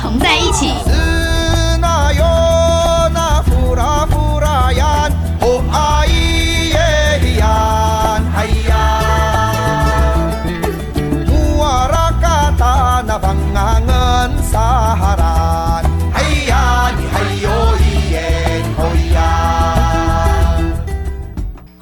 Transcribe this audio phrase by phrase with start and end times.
[0.00, 1.09] 同在一起。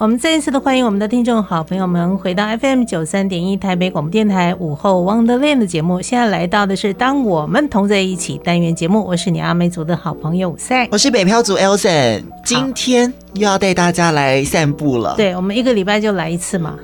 [0.00, 6.00] 我们再一次的欢迎我们的听众好朋友们回到 FM 九三点一台北广播电台午后 Wonderland 的节目。
[6.00, 15.16] 现在来到的是当我们同在一起单元节目，我是你阿美族的好朋友赛，我是北漂族 Elson，今天又要带大家来散步了。
[15.16, 16.78] 对，我们一个礼拜就来一次嘛，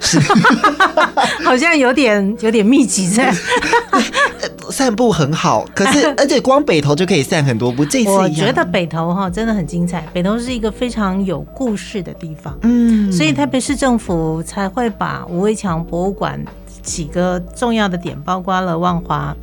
[1.45, 3.33] 好像有点有点密集在。
[4.75, 7.85] 散步很好，可是 而且光北投就可以散很多步。
[7.85, 16.45] 这次我觉得北投哈真的很精彩，北投是一个非常有故事的地方，嗯，所以台北市政府才会把吴伟强博物馆
[16.83, 19.35] 几个重要的点，包括了万华，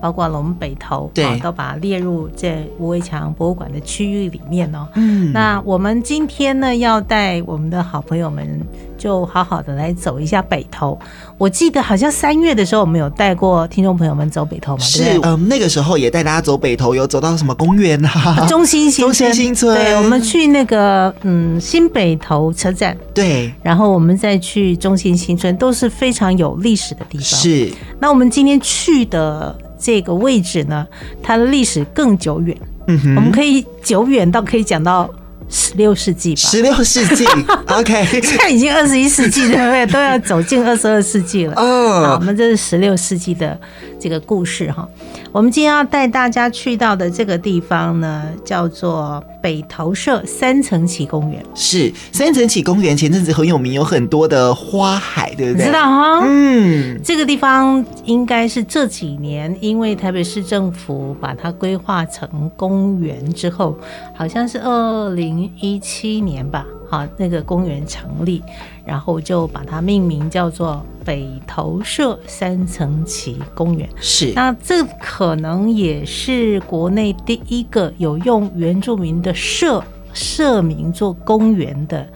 [0.00, 4.86] 包括了我们北头，对，都把它列入这吴伟强博物馆的区域里面哦。
[4.94, 8.60] 嗯，那我们今天呢要带我们的好朋友们。
[8.98, 10.98] 就好好的来走一下北头。
[11.38, 14.82] 我记得好像三月的时候，我们有带过听众朋友们走北头嘛？
[14.82, 18.44] 是，嗯、呃，那个时候也带大家走北头，有走到什么公园啊？
[18.50, 19.72] 中心新中心新村。
[19.72, 22.96] 对，我们去那个嗯新北头车站。
[23.14, 27.24] 对，然后我们再去中心新村，都是非常有历史的地方。
[27.24, 27.70] 是。
[28.00, 30.86] 那我们今天去的这个位置呢，
[31.22, 32.56] 它的历史更久远。
[32.88, 33.16] 嗯哼。
[33.16, 35.08] 我们可以久远到可以讲到。
[35.50, 37.24] 十六世纪吧，十六世纪，
[37.72, 39.86] OK，现在已经二十一世纪，对不对？
[39.86, 41.54] 都要走进二十二世纪了。
[41.56, 43.58] 嗯，好，我们这是十六世纪的
[43.98, 44.86] 这个故事哈。
[45.32, 51.42] 我们今天要带大家去到的这个地方呢，叫做北投社三层起公园。
[51.54, 55.66] 是三层起公园前阵子很有名，有很多的花海，对不对？
[55.66, 63.74] 知道哈，嗯，这个地方应该是这几年因为台北市政府把它规划成公园之后，
[64.14, 65.38] 好像是二零。
[65.60, 68.42] 一七年吧，好，那个公园成立，
[68.88, 73.86] 然后就把它命名叫做北投社三层旗公园。
[74.00, 79.84] 是，那这可能也是国内第一个有用原住民的社
[80.14, 82.08] 社名做公园的。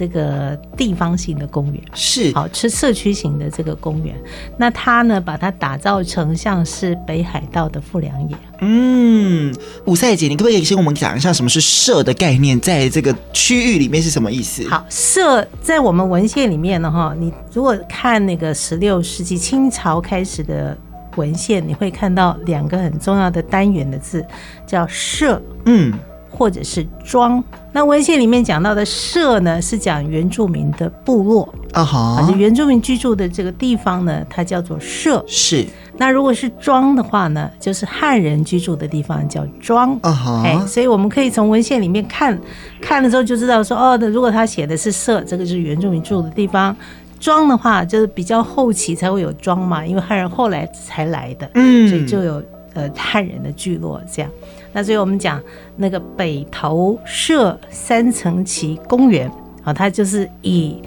[0.00, 4.16] 这个地方性的公园是好，是社区型的这个公园。
[4.56, 8.34] 那它呢，把它打造成像是北海道的富良野。
[8.62, 14.66] 嗯，武赛姐，你可不可以先跟我们讲一下什么是社的概念，在这个区域里面是什么意思？
[14.70, 20.74] 好，社在我们文献里面呢，哈，你如果看那个十六世纪清朝开始的
[21.16, 24.24] 文献，你会看到两个很重要的单元的字，
[24.66, 25.92] 叫社，嗯，
[26.40, 27.44] 或者是庄。
[27.70, 35.22] 那文献里面讲到的社呢，是讲原住民的部落啊哈，就原住民居住的这个地方呢，它叫做社。
[35.28, 35.66] 是。
[35.98, 40.42] 那如果是庄的话呢，就是汉人居住的地方叫庄啊哈。
[40.46, 42.40] 哎，所以我们可以从文献里面看，
[42.80, 46.74] 看了之后就知道说，哦，如果他写的是社，这个就是原住民住的地方；
[47.20, 54.30] 庄的话，就是比较后期才会有庄嘛，因为汉人后来才来的，嗯，所以就有呃汉人的聚落这样。
[54.72, 55.40] 那所以我们讲
[55.76, 59.30] 那个北投社三层旗公园
[59.64, 60.80] 啊，它就是以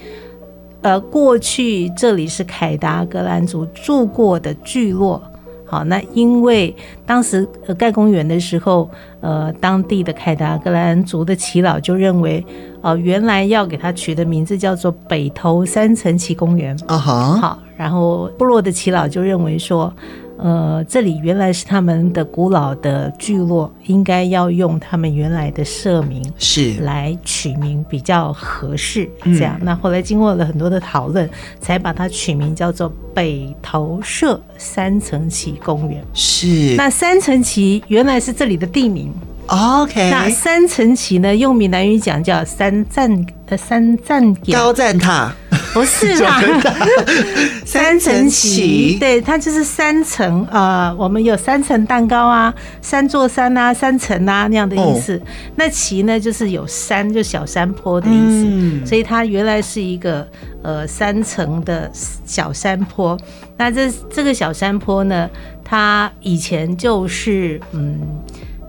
[0.81, 5.21] 呃过去这里是凯达格兰族住过的聚落，
[5.65, 6.73] 好，那因为
[7.05, 8.89] 当时盖公园的时候，
[9.19, 12.45] 呃，当地的凯达格兰族的耆老就认为，
[12.81, 19.93] 哦，原来要给它取的名字叫做北投三层旗公园啊哈，好，然后部落的耆老就认为说。
[20.43, 29.09] 呃，这里原来是他们的古老的聚落，应该要用他们原来的社名是来取名比较合适。
[29.23, 31.29] 这样，嗯、那后来经过了很多的讨论，
[31.61, 36.03] 才把它取名叫做北投社三层崎公园。
[36.13, 39.13] 是，那三层崎原来是这里的地名。
[39.47, 45.33] OK，那三层崎呢，用闽南语讲叫三站呃三站高站塔。
[45.73, 46.39] 不是啦，
[47.65, 55.17] 三层棋，对，它就是三层，呃，我们有三层蛋糕啊，三座山啊，三层啊那样的意思。
[55.17, 55.21] 哦、
[55.55, 58.45] 那棋呢，就是有山，就小山坡的意思。
[58.47, 60.27] 嗯、所以它原来是一个
[60.61, 61.91] 呃三层的
[62.23, 63.17] 小山坡。
[63.57, 65.27] 那这这个小山坡呢，
[65.63, 67.99] 它以前就是嗯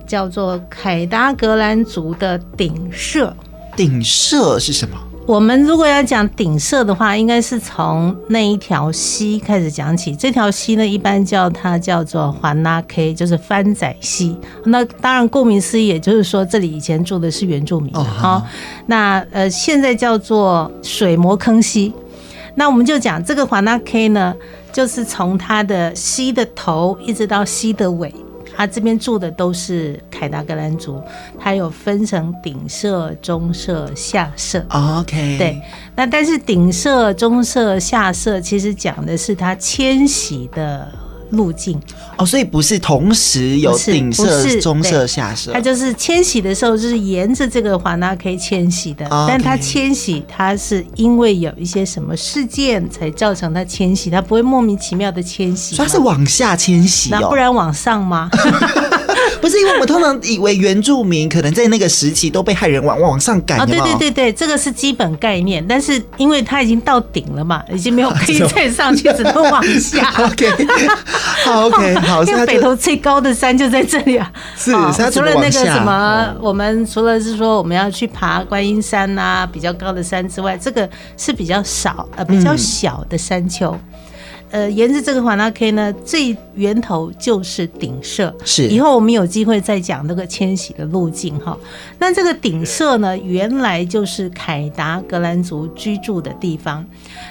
[0.06, 3.36] 叫做凯达格兰族的顶社。
[3.76, 4.96] 顶社是什么？
[5.26, 10.14] 我们如果要讲顶社的话，应该是从那一条溪开始讲起。
[10.14, 14.36] 这条溪呢，一般叫它叫做环拉 K，就是番仔溪。
[14.66, 17.90] 那当然，顾名思义，也就是说这里以前住的是原住民。
[17.94, 18.42] 好、哦，
[18.86, 21.90] 那呃，现在叫做水磨坑溪。
[22.54, 24.34] 那我们就讲这个环拉 K 呢，
[24.72, 28.14] 就是从它的溪的头一直到溪的尾。
[28.56, 31.02] 啊，这边住的都是凯达格兰族，
[31.38, 34.64] 它有分成顶社、中社、下社。
[34.70, 35.60] OK，对，
[35.96, 40.90] 那但是顶社、中社、下社其实讲的是他迁徙的。
[41.34, 41.81] 路径。
[42.16, 58.31] 哦，所以不是同时有顶色、中色、下色，它就是迁徙的时候就是沿着这个华纳 K 迁徙的，哦、但它迁徙它是因为有一些什么事件才造成它迁徙，它不会莫名其妙的迁徙，它是往下迁徙，那不然往上吗？
[59.44, 65.62] 不是因为我们通常以为原住民可能在那个时期都被害人往往上赶，啊，对对对对，这个是基本概念。
[65.69, 70.11] 但是因为它已经到顶了嘛，已经没有可以再上去，只能往下。
[70.17, 70.50] OK，
[71.44, 74.32] 好 OK，好， 因为北投最高的山就在这里啊。
[74.56, 74.73] 是，
[75.12, 80.88] 除了那个什么，我们除了是说我们要去爬观音山呐，比较高的山之外，这个
[81.19, 83.79] 是比较少呃比较小的山丘。
[84.54, 88.32] 呃，沿着这个华纳 K 呢，最源头就是顶社。
[88.44, 91.58] 是，以后我们有机会再讲那个迁徙的路径哈。
[91.98, 96.86] 那这个顶社呢，原来就是凯达格兰族居住的地方。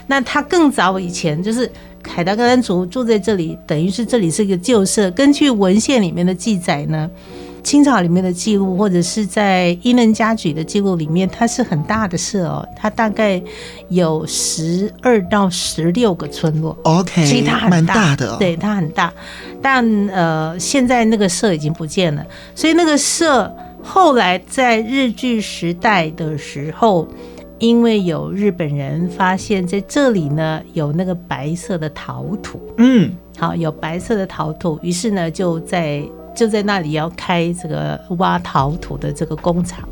[0.06, 1.72] 那它更早以前就是
[2.04, 5.10] 凯达格兰族住在这里，等于是这里是一个旧社。
[5.12, 7.10] 根据文献里面的记载呢。
[7.64, 13.42] 清朝里面的记录，或者是在伊能家举的记录里面，它是很大的社哦，它大概
[13.88, 16.78] 有十二到十六个村落。
[16.84, 19.12] OK，其实它很大，大的哦，对，它很大。
[19.62, 23.50] 但呃，现在那个社已经不见了，所以那个社
[23.82, 27.08] 后来在日据时代的时候，
[27.60, 36.04] 因为有日本人发现在这里呢有那个白色的陶土，嗯，好，有白色的陶土，于是呢就在。
[36.36, 39.88] 就在那里要开这个挖陶土的这个工厂，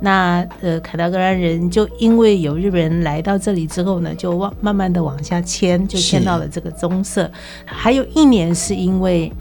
[0.00, 7.30] 那呃凯达格兰人就因为有日本人来到这里之后呢，就往慢慢的往下迁，就迁到了这个棕色。
[7.64, 9.32] 还有一年是因为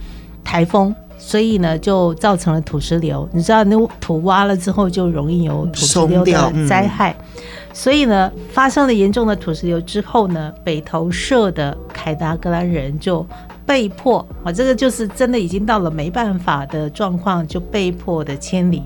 [0.44, 3.27] 台风，所以呢就造成了土石流。
[3.33, 7.44] 你知道那土挖了之后就容易有土石流的灾害，嗯、
[7.74, 13.25] 所以呢发生了严重的土石流之后呢，北投社的凯达格兰人就。
[13.65, 18.81] 被迫啊，这个就是真的已经到了没办法的状况，就被迫的迁离。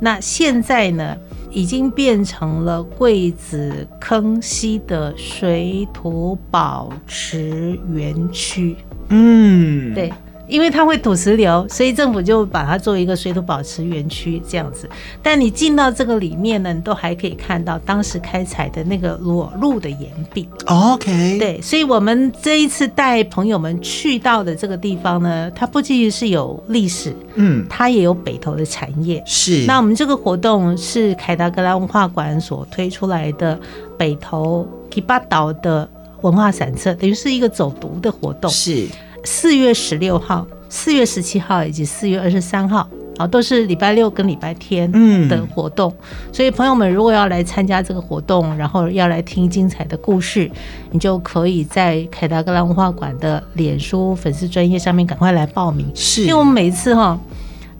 [0.00, 1.16] 那现在呢，
[1.50, 8.76] 已经变成了桂子坑溪的水土保持园区。
[9.08, 10.12] 嗯，对。
[10.48, 14.88] 因为它会土石流，所以政府就把它作为一个水土保持园区这样子。
[15.22, 20.48] 但你进到这个里面呢，你都还可以看到当时开采的那个裸露的岩壁。
[20.66, 29.22] OK，对，所以我们这一次带朋友们去到的这个地方呢，它不仅仅是有历史，嗯，它也有北投的产业。
[29.26, 29.64] 是。
[29.66, 33.58] 那我们这个活动是凯达格兰文化馆所推出来的
[33.98, 35.88] 北投吉巴岛的
[36.20, 38.50] 文化散策，等于是一个走读的活动。
[38.50, 38.86] 是。
[39.26, 44.90] 四月十六号、四月十七号以及四月二十三号，啊，都是礼拜六跟礼拜天
[45.28, 45.92] 的活动。
[45.98, 50.48] 嗯、所以朋友们如果要来参加这个活动，然后要来听精彩的故事，
[50.92, 55.90] 你就可以在凯达格兰文化馆的脸书粉丝专业上面赶快来报名。
[55.92, 57.18] 是，因为我们每一次哈，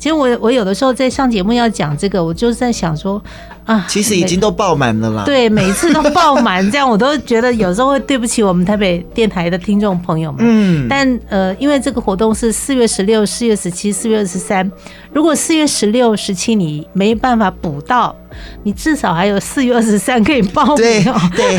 [0.00, 3.22] 其实我我有的时候在上节目要讲这个，我就是在想说。
[3.66, 5.24] 啊，其实已经都爆满了啦。
[5.24, 10.40] 对，每次都爆满，这样我都觉得有时候会对不起我们台北电台的听众朋友们。
[10.40, 14.70] 嗯，但呃，因为这个活动是四月十六、四月十七、四月二十三，
[15.12, 18.14] 如果四月十六、十七你没办法补到，
[18.62, 21.20] 你至少还有四月二十三可以报名哦。
[21.34, 21.58] 对，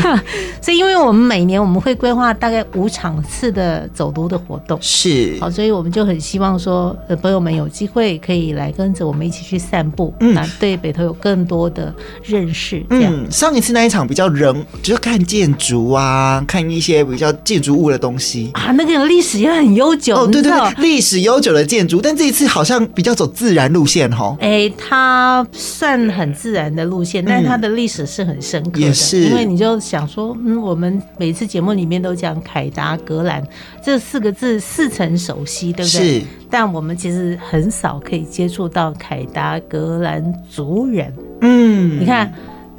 [0.62, 11.94] 所以因为我们每年我们会规划大概五场次的走读的活动，是好，所以我们就很希望说，呃，朋友们有机会可以来跟着我们一起去散步，嗯，那对北投有更多的。
[12.22, 20.16] 认识这样，嗯，上一次那一场比较人，就是看建筑啊，看一些比较建筑物的东西啊，那个历史也很悠久。
[20.16, 24.36] 哦，对对对，历史悠久的建筑，但这一次好像比较走自然路线哈。
[24.40, 28.80] 哎、欸，它算很自然的路线，但是它的历史是很深刻的。
[28.80, 33.46] 也是，因为你就想说，嗯，我们每次节目里面都讲凯达格兰
[33.84, 36.20] 这四个字似曾熟悉，对不对？
[36.20, 36.22] 是。
[36.50, 41.12] 但我们其实很少可以接触到凯达格兰族人。
[41.42, 42.32] 嗯，你看，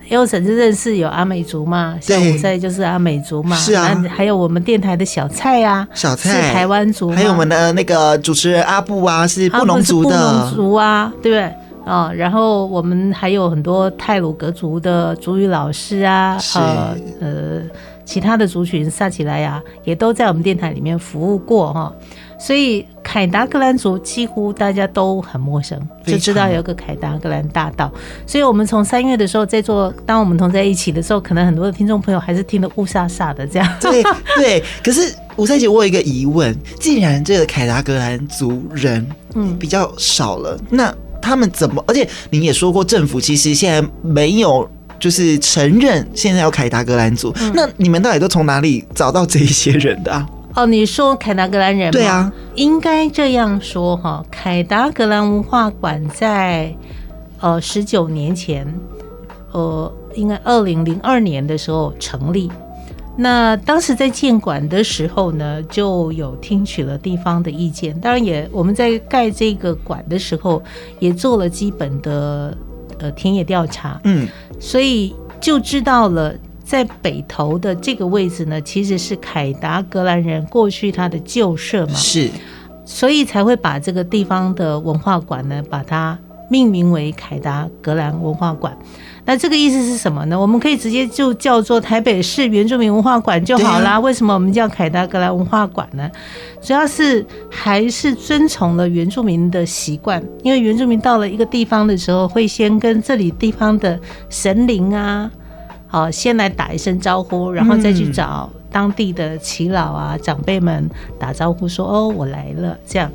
[0.10, 11.54] 因为甚至认识有阿美族嘛，像五赛就是阿美族嘛，是啊，还有我们电台的小蔡啊，小蔡是台湾族，还有我们的那个主持人阿布啊，是布农族的，布农族啊，对不对？
[11.86, 17.62] 啊，然后我们还有很多泰鲁格族的族语老师啊，呃呃，
[18.10, 21.94] 其他的族群萨奇莱雅也都在我们电台里面服务过哈。
[22.39, 27.92] 所以凯达格兰族几乎大家都很陌生，就知道有个凯达格兰大道。
[28.25, 33.78] 所以我们从三月的时候在做，当我们同在一起的时候，可能很多的听众朋友还是听得雾煞煞的这样。
[33.80, 34.01] 对
[34.36, 35.13] 对，可是。
[35.36, 41.82] 吴赛姐，我有一个疑问：既然这个凯达格兰族人嗯比较少了，嗯、那他们怎么？
[41.88, 50.27] 而且您也说过，政府其实现在没有就是承认现在有凯达格兰族，嗯、那你们到底都从哪里找到这一些人的啊？
[50.56, 51.91] 哦，你说凯达格兰人吗？
[51.91, 54.25] 对啊，应该这样说哈。
[54.29, 56.75] 凯达格兰文化馆在
[57.39, 58.68] 呃十九年前，
[59.51, 62.51] 呃，应该二零零二年的时候成立。
[63.15, 67.98] 那当时在建馆的时候呢，就有听取了地方的意见。
[68.00, 70.62] 当然也我们在盖这个馆的时候，
[71.00, 72.58] 也做了基本的
[72.98, 74.00] 呃田野调查。
[74.06, 74.27] 嗯，
[74.60, 81.94] 所以就知道了，在北投的这个位置呢，其实是凯达格兰人过去他的旧社嘛。
[81.94, 82.30] 是，
[82.86, 86.18] 所以才会把这个地方的文化馆呢，把它
[86.50, 88.77] 命名为凯达格兰文化馆。
[89.25, 90.39] 那这个意思是什么呢？
[90.39, 94.00] 我们可以直接就叫做台北市原住民文化馆就好啦。
[94.00, 96.10] 为什么我们叫凯达格兰文化馆呢？
[96.62, 105.29] 主要是还是遵从了原住民的习惯，因为原住民到了一个地方的时候，会先跟这里地方的神灵啊，
[105.86, 110.89] 好，先来打一声招呼，然后再去找当地的耆老啊、长辈们
[111.20, 113.12] 打招呼，说：“哦，我来了。”这样。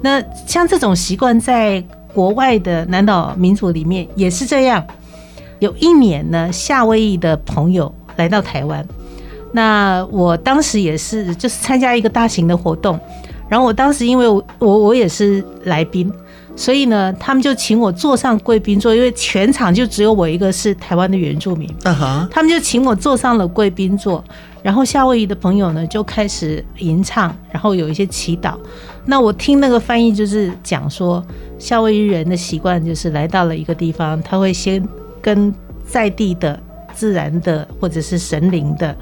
[0.00, 1.84] 那像这种习惯，在
[2.18, 4.84] 国外的南岛民族里面也是这样。
[5.60, 8.84] 有一年呢，夏威夷的朋友来到台湾，
[9.52, 12.98] 那我当时也是就是参加一个大型的活动，
[13.48, 16.12] 然后我当时因为我我我也是来宾，
[16.56, 21.72] 所以呢，他们就请我坐上贵宾座，因为全场就只有我一个是台湾的原住民，
[22.32, 24.24] 他们就请我坐上了贵宾座，
[24.62, 28.54] 然后夏威夷的朋友呢就开始吟唱，然后有一些祈祷，
[29.06, 31.24] 那我听那个翻译就是讲说，
[31.58, 34.86] 夏威夷人的习惯就是来到了一个地方，他会先。
[35.20, 35.52] 跟
[35.84, 36.58] 在地的
[36.94, 38.96] 自然的或者是神灵的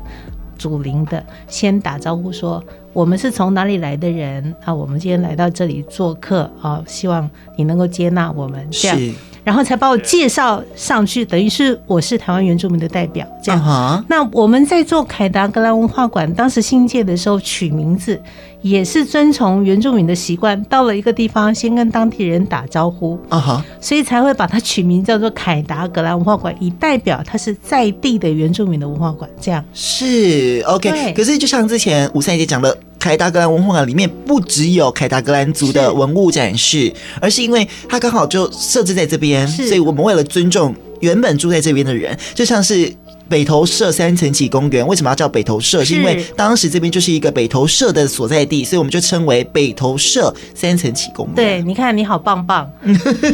[0.57, 4.75] 祖灵的先打招呼，说我们是从哪里来的人啊？
[4.75, 8.99] 我们今天来到这里做客啊，希望你能够接纳我们这样。
[9.47, 13.63] 然后才把我介绍上去，等于是我是台湾原住民的代表，这样。
[13.63, 14.05] Uh huh.
[14.09, 18.21] 那我们在做凯达格兰文化馆，当时新建的时候取名字，
[18.61, 23.85] 也是遵从原住民的习惯，到了一个地方先跟当地人打招呼，啊哈、uh，huh.
[23.87, 29.31] 所以才会把它取名叫做凯达格兰文化馆，以代表它是在地的原住民的文化馆。
[29.41, 32.77] 这样是 OK，可是就像之前吴三姐讲的。
[33.07, 42.93] 凯达格兰文化馆里面不只有凯达格兰族的文物展示，是而是因为它刚好就设置在这边，所以我们为了尊重原本住在这边的人，就像是
[43.29, 45.85] 北投社三层起公园，为什么要叫北投社？
[45.85, 51.35] 是，因为当时这边就是一个北投社的所在地，所以我们就称为北投社三层起公园。
[51.37, 52.69] 对，你看你好棒棒，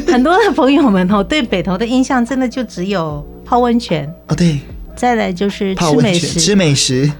[0.07, 4.59] 很多的朋友们哦，对北投的印象真的就只有泡温泉哦，对。
[5.03, 7.13] 再来就是吃美食，吃美食。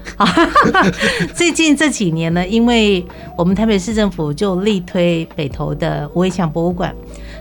[1.35, 3.05] 最近这几年呢，因为
[3.37, 6.95] 我们台北市政府就力推北投的无围墙博物馆，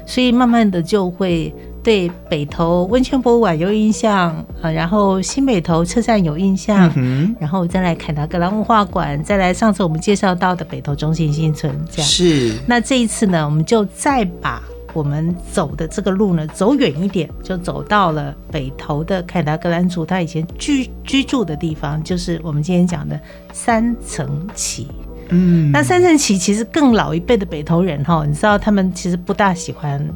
[0.04, 12.52] 所以慢慢的就会对北投温泉博物馆有印象啊，然后新北投车站有印象，嗯、哼然后再来凯达格兰文化馆，再来上次我们介绍到的北投中心新村，这样是。
[12.66, 14.60] 那这一次呢，我们就再把。
[14.92, 23.18] 我们走的这个路呢，走远一点，就走到了北投的凯达格兰族他以前居居住的地方，就是我们今天讲的
[23.52, 24.86] 三层旗。
[25.30, 30.06] 嗯，那三层旗其实更老一辈的北投人哈，你知道他们其实不大喜欢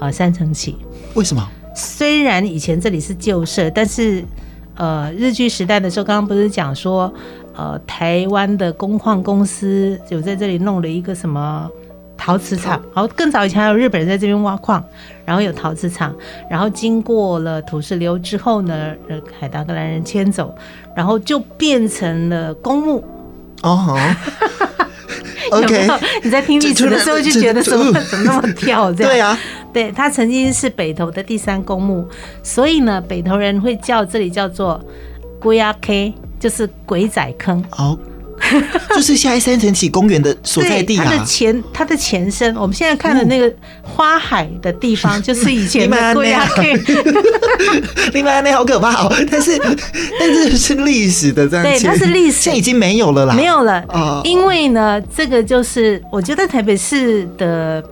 [0.00, 0.76] 呃三层旗。
[1.14, 1.48] 为什么？
[1.74, 4.24] 虽然以前这里是旧社，但是
[4.74, 7.12] 呃日据时代的时候，刚刚不是讲说
[7.54, 11.70] 呃台湾的工矿公司有在这里弄了一个什么？
[12.16, 14.82] 陶瓷厂，然后更早以前还有日本人在这边挖矿，
[15.24, 16.14] 然后有陶瓷厂，
[16.50, 20.54] 然后经过了土石流之后呢，呃，海达格兰人迁走，
[20.94, 23.04] 然后就变成了公墓。
[23.62, 23.98] 哦，
[25.52, 25.88] OK，
[26.22, 29.12] 你在听历史的时候就觉得怎么怎么那么跳这样？
[29.12, 29.38] 对啊，
[29.72, 32.06] 对，它曾经是北投的第三公墓，
[32.42, 34.80] 所以呢，北投人会叫这里叫做
[35.38, 37.62] 龟仔坑，就是鬼仔坑。
[37.72, 37.98] 哦。
[38.94, 43.52] 就是现在三层起公园的所在地啊，它的前它的前身，我们现在看的那个
[43.82, 46.64] 花海的地方， 就是以前的龟仔坑。
[48.12, 49.58] 另外那 好可怕哦，但是
[50.18, 57.82] 但是是历史的这样，对，它是历史，现在已经没有了啦，没有了哦，因为呢，这个就是我觉得台北市的。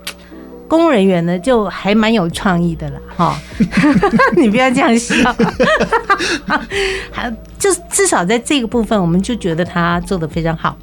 [0.66, 3.38] 公务人员呢，就还蛮有创意的啦，哈！
[4.34, 5.14] 你不要这样笑，
[7.68, 10.76] 还就至少在这个部分，我们就觉得他做的非常好。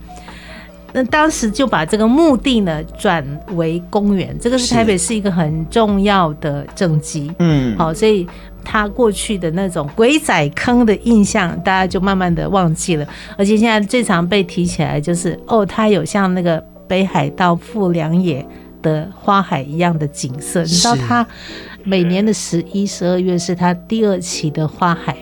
[0.93, 8.27] 那当时就把这个墓地呢转为公园，这个是台北市一个很重要的政绩，嗯，好，所以
[8.61, 13.07] 他过去的那种鬼仔坑的印象，大家就慢慢的忘记了。
[13.37, 18.45] 而且现在最常被提起来就是，哦，他有像那个北海道富良野
[18.81, 20.61] 的花海一样的景色。
[20.63, 21.25] 你知道他
[21.85, 25.15] 每年的十一、十二月是他第二期的花海。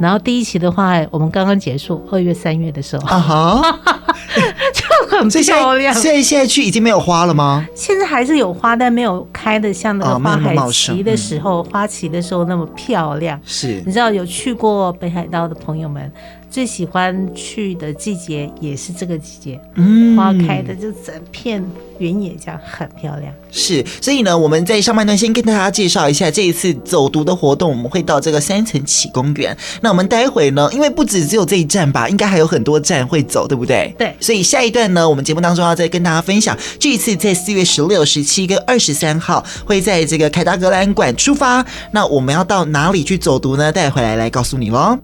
[0.00, 3.80] 然后第一期的话，我们刚刚结束二月三月的时候，啊哈，
[4.74, 5.94] 就很漂亮。
[5.94, 7.64] 所以现在去已经没有花了吗？
[7.74, 13.40] 现在还是有花，但没有开的像那个花海期的时候，花期的时候那么漂亮。
[13.44, 16.10] 是，你知道有去过北海道的朋友们。
[16.52, 21.64] 最喜欢去的季节也是这个季节，嗯，花开的就整片
[21.98, 23.32] 原野这样很漂亮。
[23.50, 29.56] 是，所以呢，我们在上半段先跟大家介绍一下这一次走读的活动，我们会到这个三层起公园。
[29.80, 33.94] 那我们待会呢，因为不止只有这一站吧，应该还有很多站会走，对不对？
[33.96, 34.14] 对。
[34.20, 41.64] 所以下一段呢，我们节目当中要再跟大家分享，这一次在四月十六、十七跟二十三号会在这个凯达格兰馆出发。
[41.92, 43.72] 那我们要到哪里去走读呢？
[43.72, 44.98] 待会来来告诉你喽。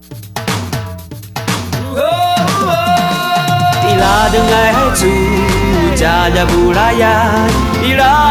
[3.99, 7.51] Ladang air tuh jaya burayak,
[7.83, 8.29] iradang.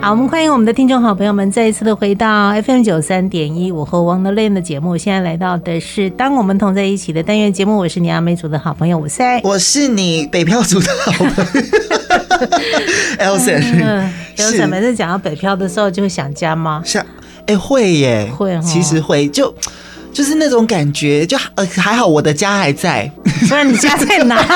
[0.00, 4.96] 好，我们欢迎我们的听众好朋友们再一次的回到 FM 九三点一我和 Wonderland 的节目。
[4.96, 11.32] 现在来到的是当我们同在一起的单元节目，我是你阿美族的好朋友我是，我是你北漂族的好朋友
[13.18, 13.60] Elsa。
[13.82, 16.80] 嗯，Elsa 每次讲到北漂的时候就会想家吗？
[16.84, 17.04] 想，
[17.46, 19.52] 哎、欸，会耶，会、哦，其实会，就
[20.12, 23.10] 就是那种感觉，就呃还好我的家还在，
[23.48, 24.46] 不然你家在哪？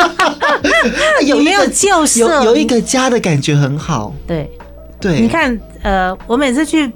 [1.27, 2.21] 有没有旧社？
[2.21, 4.49] 有有一个家的感觉很好，对。
[5.03, 6.91] 对，你看，呃，我每次去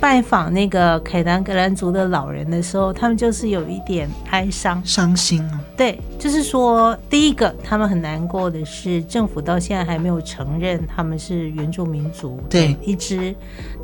[0.00, 5.60] 拜访那个凯南格兰族的老人的时候，他们就是有一点哀伤、伤心啊。
[5.76, 13.34] 对，就是说，第一个，他们很难过的是，政府到现在还没有承认他们是原住民族，对，一支，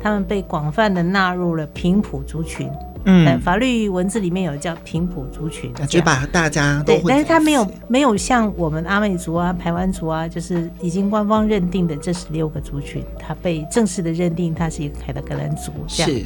[0.01, 2.67] 他们被广泛的纳入了平埔族群。
[3.05, 15.71] 嗯，法律文字里面有叫平埔族群，就把大家都对，但是他没有没有像我们阿美族啊、排湾族啊，就是已经官方认定的这十六个族群，他被正式的认定他是一个凯达格兰族。
[15.87, 16.11] 这样。
[16.11, 16.25] 是。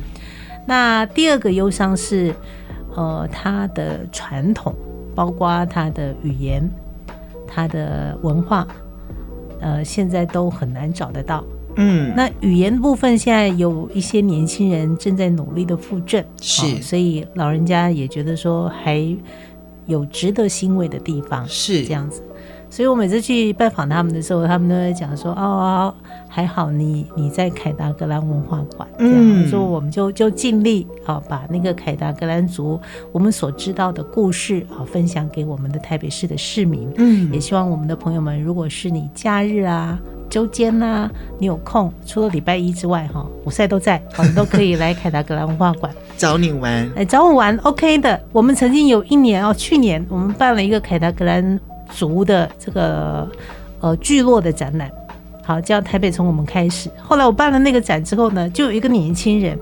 [0.66, 2.34] 那第二个忧伤是，
[2.96, 4.76] 呃，他的传统，
[5.14, 6.70] 包括他的语言、
[7.48, 8.68] 他的文化，
[9.60, 11.44] 呃，现在都很难找得到。
[11.76, 19.16] 嗯，那语言部分现在有一些年轻人正在努力的复振，是、哦，所以老人家也觉得说还
[19.88, 22.22] 有值得欣慰的地方，是这样子。
[22.70, 25.94] 所以我每次去拜访他们的时候，他们都在讲说：“哦，
[26.30, 32.80] 还好你你在凯达格兰文化馆，这样，嗯，说我们就就尽力啊，哦，把那个凯达格兰族
[33.12, 36.90] 我们所知道的故事啊，哦，分享给我们的台北市的市民。
[36.96, 40.00] 嗯，也希望我们的朋友们，如果是你假日啊。”
[40.32, 48.20] 周间呐、啊，你有空，除了礼拜一之外，哈，我现在都在，好，你都可以来凯达格兰文化馆 找你玩，来找我玩，OK 的。
[48.32, 53.30] 我们曾经有一年哦，去年我们办了一个凯达格兰族的这个
[53.82, 54.90] 呃聚落的展览，
[55.44, 56.90] 好，叫台北从我们开始。
[57.04, 59.60] 后来我办了那个展之后呢，就有一个年轻人，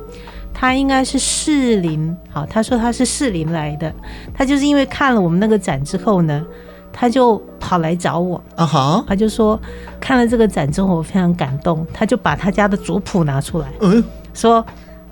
[0.53, 3.91] 他应该是士林，好，他说他是士林来的，
[4.35, 6.45] 他就是因为看了我们那个展之后呢。
[6.91, 8.41] 他就跑来找我。
[8.55, 9.59] 啊哈，他就说
[9.99, 11.85] 看了这个展之后，我非常感动。
[11.93, 14.65] 他就把他家的族谱拿出来，嗯，说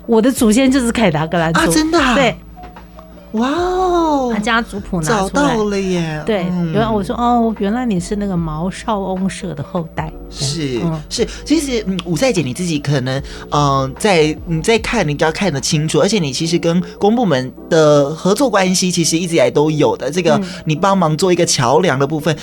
[0.06, 2.36] 我的祖先就是凯达格兰族，啊，真的，啊，对。
[3.32, 4.32] 哇哦！
[4.32, 6.22] 他家族谱拿找到了耶！
[6.24, 10.10] 对，原来我说哦，原来你是那个毛少翁社的后代。
[10.30, 20.10] 是是，其实嗯，舞赛姐你自己可能嗯，在你在看，你比较看得清楚，而且你其实跟公部门的合作关系其实一直以来都有的。
[20.10, 22.36] 这个你帮忙做一个桥梁的部分。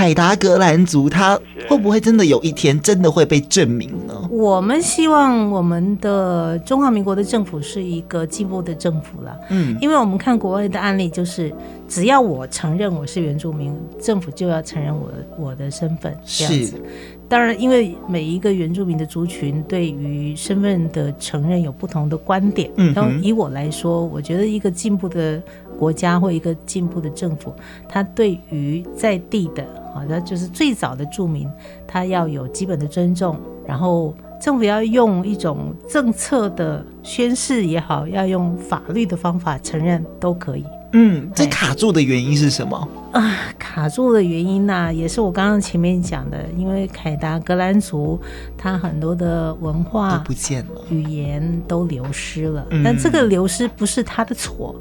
[0.00, 4.14] 凯达格兰族，他会不会真的有一天真的会被证明呢？
[4.30, 9.38] 我们希望我们的中华民国的政府是一个进步的政府了。
[9.50, 11.52] 嗯，因为我们看国外的案例，就是
[11.86, 16.16] 只要我承认我是原住民，政府就要承认我我的身份。
[16.24, 16.82] 这样子。
[17.28, 22.70] 当然，因为每一个原住民的族群对于身份的承认有不同的观点。
[22.76, 25.42] 嗯，然后以我来说，我觉得一个进步的
[25.78, 27.54] 国家或一个进步的政府，
[27.86, 29.62] 他对于在地的。
[29.94, 31.48] 好的，就是最早的住民，
[31.86, 40.64] 他要有基本的尊重，然后政府要用一种政策的宣示也好，要用法律的方法承认都可以。
[40.92, 43.32] 嗯，这卡住的原因是什么啊？
[43.58, 48.18] 卡住的原因呢、啊，也是我刚刚前面讲的，因为凯达格兰族
[48.58, 52.66] 他很多的文化都不见了，语言都流失了。
[52.70, 54.74] 嗯、但这个流失不是他的错。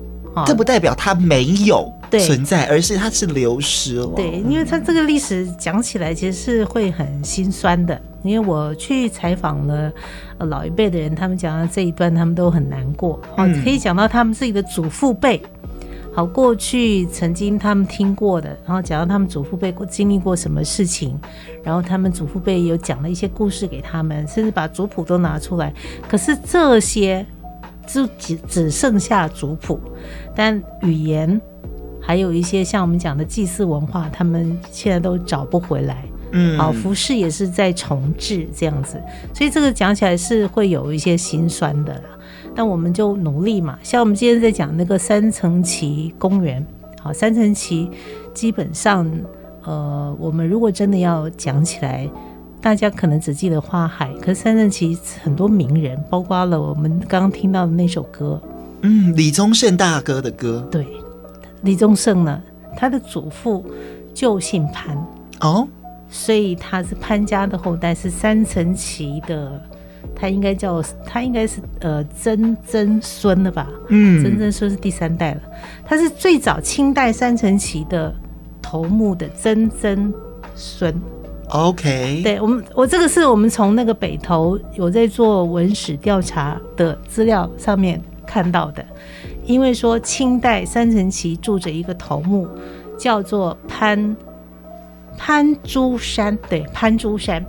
[0.45, 4.13] 这不代表它没有存在，而是它是流失了。
[4.15, 7.99] 对，因为它这个历史讲起来其实是会很心酸的。
[8.21, 9.89] 因为我去采访了
[10.39, 13.17] 老一辈的人，他们讲到这一段，他们都很难过。
[13.38, 15.41] 嗯，可以讲到他们自己的祖父辈。
[16.13, 21.17] 好，过去曾经他们听过的，然后讲到他们祖父辈经历过什么事情，
[21.63, 25.73] 然后他们祖父辈有讲了一些故事给他们，甚至把族谱都拿出来。
[26.10, 27.25] 可是这些
[27.91, 29.80] 就只只剩下族谱，
[30.36, 31.39] 但语言
[31.99, 36.06] 还有一些像我们讲的祭祀文化，他们现在都找不回来。
[36.32, 39.02] 嗯，好，服饰也是在重置这样子，
[39.34, 42.02] 所以这个讲起来是会有一些心酸的啦。
[42.56, 46.63] 那我们就努力嘛，像我们今天在讲那个三层旗公园，
[47.02, 47.89] 好，三层旗
[48.32, 49.10] 基本上，
[49.63, 52.08] 呃，我们如果真的要讲起来，
[52.62, 58.41] 大家可能只记得花海，可是三层崎很多名人，包括了我们刚刚听到的那首歌，
[58.82, 60.86] 嗯，李宗盛大哥的歌，对，
[61.62, 62.41] 李宗盛呢，
[62.76, 63.65] 他的祖父
[64.13, 64.98] 就姓潘，
[65.39, 65.67] 哦，
[66.10, 69.62] 所以他是潘家的后代，是三层崎的。
[70.15, 73.67] 他应该叫，他应该是呃曾曾孙的吧？
[73.89, 75.41] 嗯，曾曾孙是第三代了。
[75.86, 78.13] 他是最早清代三层旗的
[78.62, 80.13] 头目的曾曾
[80.56, 80.93] 孙。
[81.49, 88.85] OK，对我们，我这个是我们从那个北投有在做文史调查的资料上面看到的。
[89.45, 92.47] 因为说清代三层旗住着一个头目，
[92.99, 94.15] 叫做潘
[95.17, 97.43] 潘珠山，对，潘珠山。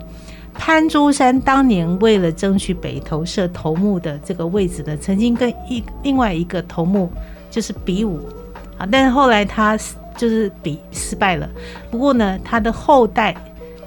[0.53, 7.09] 潘珠山当年为了争取北投社头目的这个位置呢，曾经跟一另外一个头目
[7.51, 8.19] 就是比武
[8.79, 9.77] 啊，但是后来他
[10.17, 11.47] 就是比失败了。
[11.91, 13.35] 不过呢，他的后代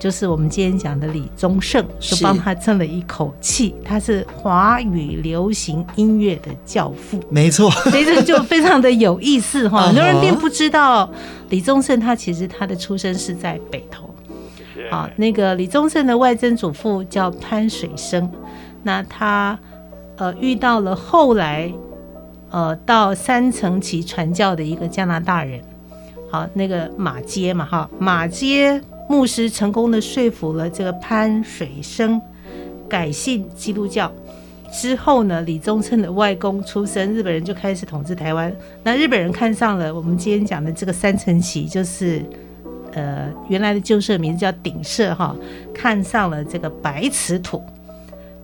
[0.05, 3.75] 就是我们今天讲的李宗盛，就帮他争了一口气。
[3.83, 7.71] 他是华语流行音乐的教父，没错。
[7.71, 9.81] 所以这就非常的有意思哈。
[9.89, 11.11] 很多人并不知道
[11.49, 14.15] 李宗盛，他其实他的出生是在北投。
[14.91, 18.31] 好，那个李宗盛的外曾祖父叫潘水生，
[18.83, 19.59] 那他
[20.19, 21.73] 呃遇到了后来
[22.51, 25.63] 呃到三层旗传教的一个加拿大人，
[26.31, 32.21] 好，那个马街嘛，哈，马偕牧师成功的说服了这个潘水生
[32.89, 34.11] 改信基督教
[34.73, 42.23] 之后呢，李宗盛的外公出生，日本人就开始统治台湾，那日本人看上了我们今天讲的这个三层旗，就是。
[42.97, 45.35] 呃，原来的旧社名字叫鼎社哈，
[45.75, 47.61] 看上了这个白瓷土，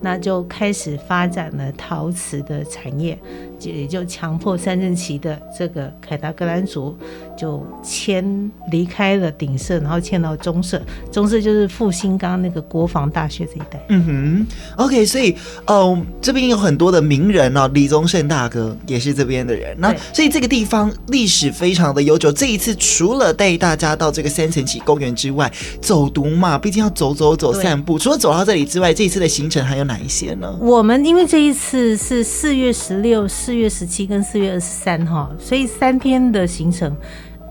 [0.01, 3.17] 那就开始发展了陶瓷的产业，
[3.61, 6.99] 就也就强迫三层旗的这个凯达格兰族
[7.41, 13.81] 就迁离开了鼎社，然后迁到中社，中社就是复兴刚刚那个国防大学这一带。
[13.89, 22.31] 嗯哼，OK，所以呃这边有很多的名人哦，李宗盛大哥也是这边的人，那所以这个地方历史非常的悠久。
[22.31, 25.51] 这一次除了带大家到这个三层崎公园之外，
[25.81, 30.55] 走读嘛，毕竟要走走走散步，除了走到这里之外，这一次的行程还有哪一些呢？
[30.61, 36.95] 我们因为这一次是四月十六、四月十七跟四月二十三哈，所以三天的行程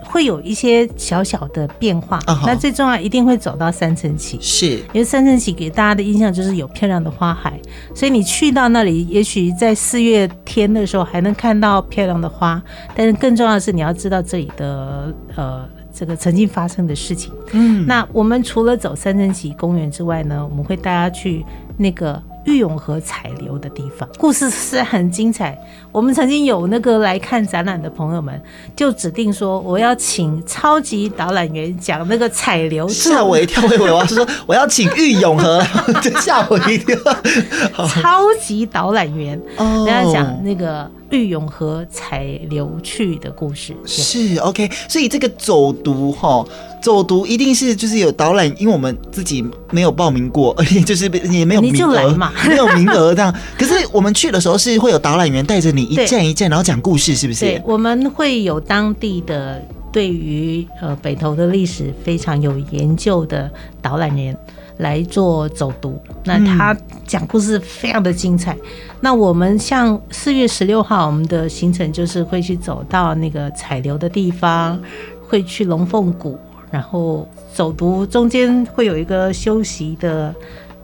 [0.03, 2.19] 会有一些小小的变化。
[2.21, 2.47] Uh -huh.
[2.47, 7.59] 那最重要一定会走到三层崎，是因为三层崎给大家的印象就是有漂亮的花海，
[7.93, 12.61] 所以你去到那里，也许在四月天的时候还能看到漂亮的花，
[12.95, 17.33] 但是更重要的是你要知道这里的呃这个曾经发生的事情。
[17.51, 21.45] 嗯，那我们除了走三层崎公园之外呢，我们会带大家去
[21.77, 22.21] 那个。
[22.45, 25.57] 郁永河采流的地方，故事是很精彩。
[25.91, 28.41] 我们曾经有那个来看展览的朋友们，
[28.75, 33.63] 就指定说我要请超级导览员讲那个采流，吓我一跳。
[33.63, 35.61] 我以为我要说我要请玉永河，
[36.01, 36.95] 就 吓我一跳。
[37.87, 44.69] 超级导览员，人家讲那个郁永河才流去的故事，是 OK。
[44.87, 46.45] 所以这个走读哈。
[46.81, 53.35] 走读一定是就是有导览，因为我们自己没有报名过，而且就是也没有名额嘛， 没有名额这样。
[53.57, 57.41] 可是我们去的时候是会有导览员带着你一站一站，然后讲故事，是不是？
[57.41, 64.33] 对，我们会有当地的对于呃北投的历史非常有研究的导览员
[64.79, 68.53] 来做走读，那他讲故事非常的精彩。
[68.55, 68.59] 嗯、
[68.99, 74.79] 那我们像四月十六号，我们的行程就是会去走到那个采流的地方，
[75.27, 76.39] 会去龙凤谷。
[76.71, 80.31] 然后走读中间会有一个休息的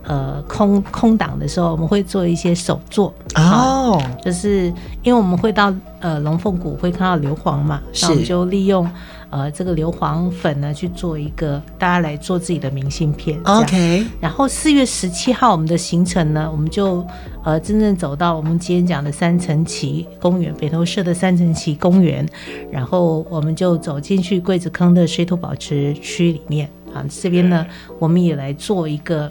[0.01, 4.03] 呃空空档的时候，我们会做一些手作哦、oh.
[4.03, 8.89] 嗯，就是因为我们会到呃龙凤谷会看到硫磺嘛，那我们就利用
[9.35, 13.37] 呃这个硫磺粉呢去做一个大家来做自己的明信片。
[13.43, 14.05] OK。
[14.21, 17.05] 然后四月十七号我们的行程呢，我们就
[17.43, 22.25] 呃真正走到我们今天讲的三层旗公园，北投社的三层旗公园，
[22.71, 27.67] 然后我们就走进去桂子坑的水土保持区里面啊，这边呢
[27.99, 29.29] 我们也来做一个，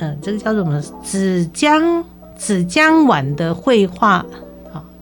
[0.00, 2.02] 嗯、呃，这个叫做什么纸浆。
[2.40, 4.26] 纸浆碗的绘画，好，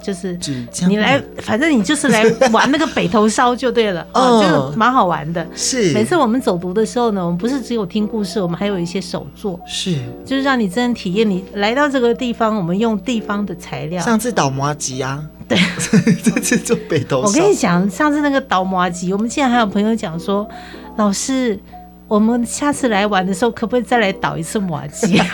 [0.06, 0.38] 就是
[0.86, 5.44] 你来，反正你就是来玩那个北头烧就对了， 哦，这个蛮好玩的。
[5.52, 11.28] 是，每次我们走读的时候呢，我们不是只有听故事，我们还有一些手作，是，就是让你真正体验。
[11.28, 14.00] 你来到这个地方，我们用地方的材料。
[14.00, 15.58] 上次倒麻吉啊，对，
[16.22, 17.22] 这次做北头。
[17.22, 20.48] 我跟你讲，上次那个倒麻吉，我们竟然还有朋友讲说，
[20.96, 21.58] 老师，
[22.06, 25.20] 我们下次来玩的时候，可不可以再来倒一次麻糬？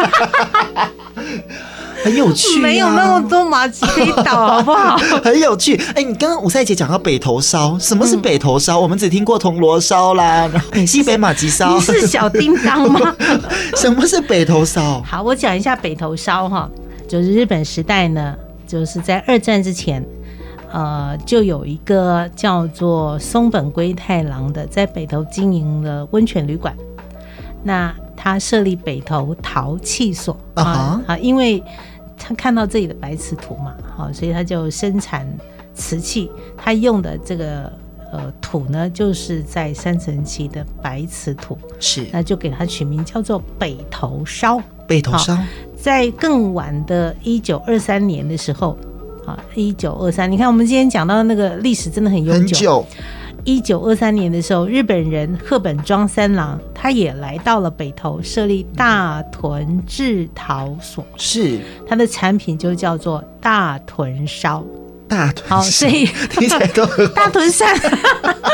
[2.02, 4.96] 很有趣、啊，没有那么多马吉可以倒， 好不好？
[5.22, 5.76] 很有趣。
[5.76, 8.80] 哎、欸，你刚刚五赛姐讲到北头烧，什么是北头烧？
[8.80, 10.50] 嗯、我们只听过铜锣烧啦，
[10.86, 11.74] 西北马吉烧。
[11.74, 13.14] 你是小叮当吗？
[13.76, 15.00] 什么是北头烧？
[15.02, 16.68] 好，我讲一下北头烧哈，
[17.08, 18.34] 就是日本时代呢，
[18.66, 20.04] 就是在二战之前，
[20.72, 26.74] 呃，就有一个叫做松本龟太郎的，在北投经营了温泉旅馆。
[27.62, 31.62] 那他设立北投陶器所啊啊，因为。
[32.22, 35.26] 他看到这里的白瓷土嘛，好，所以他就生产
[35.74, 36.30] 瓷器。
[36.56, 37.72] 他用的这个
[38.12, 44.62] 呃土呢，就是在三层期的白瓷土，是，那就给他取名叫做北头烧。
[44.86, 45.36] 北头烧，
[45.76, 48.76] 在更晚的一九二三年的时候，
[49.26, 52.86] 啊，一九二三，你看我们今天讲到的那个历史真的很悠久。
[53.44, 64.64] 一九二三年的时候，日本人赫本庄三郎他也来到了北投，设立大屯制陶所，是他的产品就叫做大屯烧。
[65.12, 67.78] 大屯好，所以 听起来都很大屯山。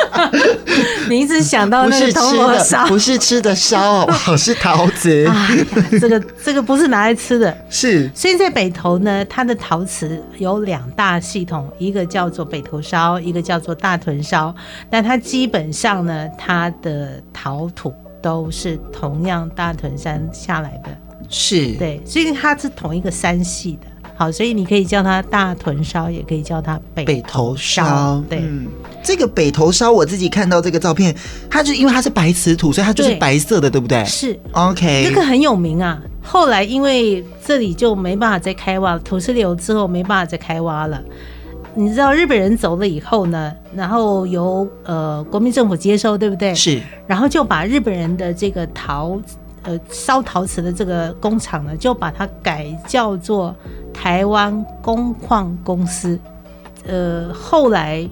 [1.08, 4.36] 你一直想到那是铜锣烧，不是吃的烧，好不好？
[4.36, 5.30] 是陶瓷。
[6.00, 7.56] 这个这个不是拿来吃的。
[7.70, 8.10] 是。
[8.12, 14.52] 所以在北投呢，它的陶瓷有两大系统，一个叫做北投烧，一个叫做大屯烧。
[14.90, 20.90] 但它基本上呢，它的陶土都是同样大屯山下来的。
[21.30, 21.74] 是。
[21.74, 23.86] 对，所以它是同一个山系的。
[24.18, 28.20] 好，所以你可以叫它大屯烧，也可以叫它北头烧。
[28.28, 28.66] 对，嗯，
[29.00, 31.14] 这个北头烧，我自己看到这个照片，
[31.48, 34.04] 它就因为它是白瓷土，所以它就是白色的，对，对不对？
[34.04, 35.04] 是，OK。
[35.08, 36.02] 这个很有名啊。
[36.20, 41.00] 后来因为这里就没办法再开挖了，土石流之后没办法再开挖了。
[41.76, 46.52] 你知道日本人走了以后呢，然后由呃国民政府接收，对不对？
[46.56, 46.82] 是。
[47.06, 49.16] 然后就把日本人的这个陶
[49.62, 53.54] 呃烧陶瓷的这个工厂呢，就把它改叫做。
[54.00, 56.16] 台湾工矿公司，
[56.86, 58.08] 呃，后来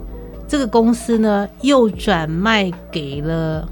[0.49, 3.67] 这个公司呢又转卖给了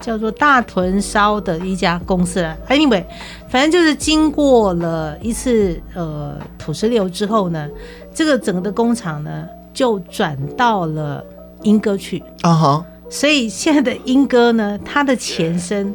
[0.00, 2.56] 叫做大屯烧的一家公司了。
[2.68, 3.04] Anyway，
[3.48, 7.68] 反正就是经过了一次呃土石流之后呢，
[8.12, 11.24] 这个整个的工厂呢就转到了
[11.62, 12.84] 莺歌去啊哈。
[12.84, 13.10] Uh-huh.
[13.10, 15.94] 所以现在的莺歌呢，它的前身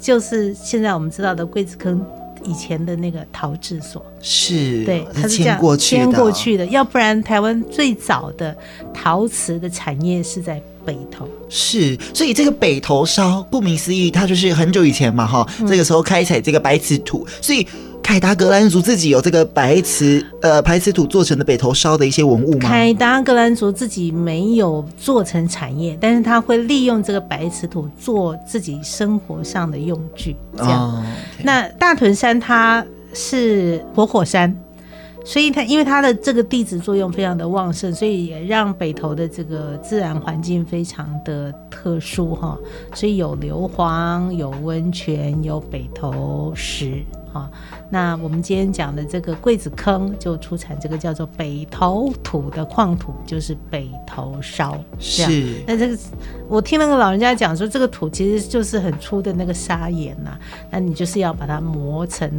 [0.00, 2.00] 就是现在我们知道的桂子坑。
[2.44, 8.56] 以前的那个陶制所是，对，它是这样迁过去的，要不然台湾最早的
[8.92, 11.28] 陶瓷的产业是在北投。
[11.48, 17.66] 是，所以这个北头烧，顾名思义，它就是很久以前嘛，哈，这个时候开采这个白瓷土，所以。
[18.10, 22.68] 凯达格兰族自己有这个白瓷呃白瓷土做成的北头烧的一些文物吗？
[22.68, 30.34] 凯达格兰族自己没有做成产业，但是他会利用这个白瓷土做自己生活上的用具。
[30.56, 31.06] 这样，
[31.44, 34.52] 那大屯山它是活火山，
[35.24, 42.58] 所以它因为它的这个地质作用非常的旺盛，所以也让北投的这个自然环境非常的特殊哈。
[42.92, 47.04] 所以有硫磺，有温泉，有北投石。
[47.32, 47.48] 好，
[47.90, 54.78] 那我们今天讲的这个桂子坑就出产这个叫做北头土的矿土，就是北头烧。
[54.98, 55.98] 是，那这个
[56.48, 60.38] 我听那个老人家讲说，这个土其实就是很粗的那个砂岩呐，
[60.70, 62.30] 那你就是要把它磨成，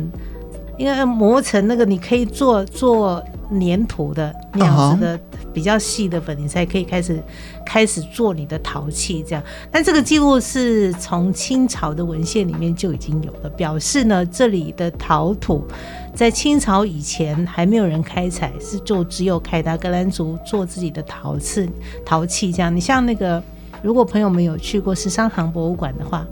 [0.77, 3.21] 因为磨成那个你可以做做
[3.59, 5.17] 粘土的那样子的。
[5.17, 5.21] Uh-huh.
[5.53, 7.21] 比较细的粉，你才可以开始
[7.65, 9.43] 开始做你的陶器这样。
[9.71, 15.65] 但这个记录是从清朝的文献里面就已经有了，表示呢，这里的陶土
[16.13, 21.67] 在清朝以前还没有人开采，是就只有凯达格兰族做自己的陶瓷
[22.05, 22.75] 陶器这样。
[22.75, 23.41] 你像那个，
[23.81, 26.25] 如果朋友们有去过十三行博物馆的话，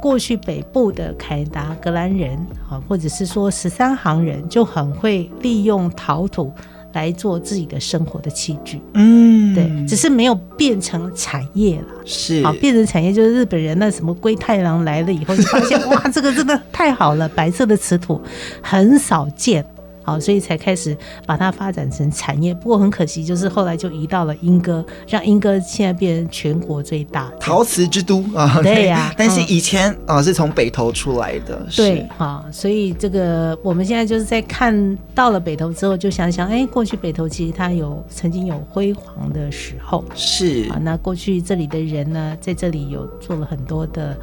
[0.00, 2.38] 过去北部的凯达格兰人
[2.70, 6.52] 啊，或者是说十三行人，就很会利用陶土。
[6.92, 8.80] 来做自己的生活的器具。
[8.94, 11.86] 嗯，对，只是没有变成产业了。
[12.04, 18.20] 是，好，变成产业就是日本人那什么龟太郎来了以后，就发现哇，这个真的太好了，白色的瓷土
[18.62, 19.64] 很少见。
[20.08, 22.54] 好，所以才开始把它发展成产业。
[22.54, 28.58] 不过很可惜，就是后来就移到了莺歌，让莺歌现在变成全国最大陶瓷之都啊。
[28.62, 31.66] 对呀、啊，但是以前啊是从北投出来的。
[31.76, 40.02] 对，啊，所以这个我们现在就是在看到了北投之后，就想想，哎，过去北投其实它有曾经有辉煌的时候。
[40.14, 44.16] 是啊，那过去这里的人呢，在这里有做了很多的。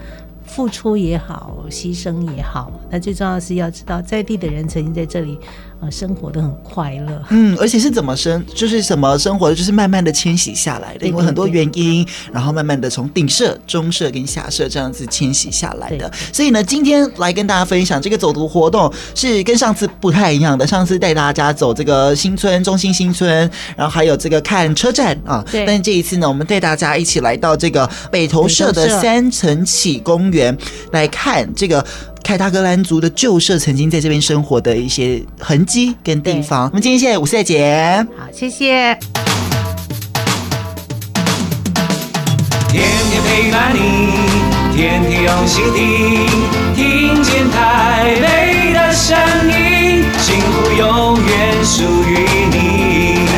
[0.48, 5.40] 付出也好，牺牲也好，那最重要的是要知道在地的人曾经在这里，
[5.86, 7.22] 呃，生活的很快乐。
[7.30, 16.12] 嗯，而且是怎么生，就是什么生活的，就是慢慢的迁徙下来的，因为很多原因，然后慢慢的从顶社、中社跟下社这样子迁徙下来的。
[16.34, 20.66] 所以呢，今天来跟大家分享这个走读活动是跟上次不太一样的。
[20.66, 25.46] 上次带大家走这个新村、中心新村，然后还有这个看车站啊。
[25.52, 25.66] 对。
[25.66, 30.58] 但这一次呢，我们带大家一起来到这个北投社的三层起公园
[30.92, 31.86] 来看这个。
[32.26, 36.68] 凯达格兰族的旧社曾经在这边生活的一些痕迹跟地方。
[36.70, 38.98] 我们今天谢谢伍赛姐，好，谢谢。
[42.68, 43.80] 天天陪伴你，
[44.76, 46.26] 天天用心听，
[46.76, 49.16] 听见台北的声
[49.48, 53.35] 音，幸福永远属于你。